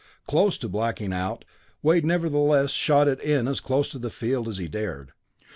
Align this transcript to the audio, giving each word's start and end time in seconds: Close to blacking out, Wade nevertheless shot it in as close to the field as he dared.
Close 0.25 0.57
to 0.57 0.67
blacking 0.67 1.13
out, 1.13 1.45
Wade 1.83 2.03
nevertheless 2.03 2.71
shot 2.71 3.07
it 3.07 3.21
in 3.21 3.47
as 3.47 3.59
close 3.59 3.87
to 3.89 3.99
the 3.99 4.09
field 4.09 4.47
as 4.47 4.57
he 4.57 4.67
dared. 4.67 5.11